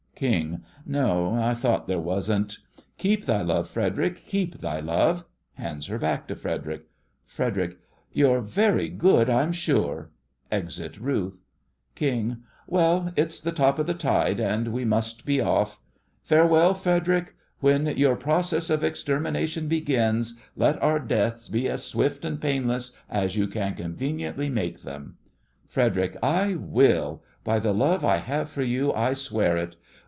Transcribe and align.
KING: 0.21 0.61
No, 0.85 1.33
I 1.33 1.55
thought 1.55 1.87
there 1.87 1.99
wasn't. 1.99 2.59
Keep 2.99 3.25
thy 3.25 3.41
love, 3.41 3.67
Frederic, 3.67 4.17
keep 4.23 4.59
thy 4.59 4.79
love. 4.79 5.25
(Hands 5.55 5.83
her 5.87 5.97
back 5.97 6.27
to 6.27 6.35
FREDERIC) 6.35 6.83
FREDERIC: 7.25 7.79
You're 8.11 8.41
very 8.41 8.87
good, 8.87 9.31
I'm 9.31 9.51
sure. 9.51 10.11
(Exit 10.51 10.99
RUTH) 10.99 11.41
KING: 11.95 12.43
Well, 12.67 13.11
it's 13.15 13.41
the 13.41 13.51
top 13.51 13.79
of 13.79 13.87
the 13.87 13.95
tide, 13.95 14.39
and 14.39 14.67
we 14.67 14.85
must 14.85 15.25
be 15.25 15.41
off. 15.41 15.79
Farewell, 16.21 16.75
Frederic. 16.75 17.33
When 17.59 17.87
your 17.97 18.15
process 18.15 18.69
of 18.69 18.83
extermination 18.83 19.67
begins, 19.67 20.39
let 20.55 20.79
our 20.83 20.99
deaths 20.99 21.49
be 21.49 21.67
as 21.67 21.83
swift 21.83 22.23
and 22.23 22.39
painless 22.39 22.91
as 23.09 23.35
you 23.35 23.47
can 23.47 23.73
conveniently 23.73 24.51
make 24.51 24.83
them. 24.83 25.17
FREDERIC: 25.67 26.15
I 26.21 26.53
will! 26.57 27.23
By 27.43 27.57
the 27.57 27.73
love 27.73 28.05
I 28.05 28.17
have 28.17 28.51
for 28.51 28.61
you, 28.61 28.93
I 28.93 29.13
swear 29.15 29.57
it! 29.57 29.77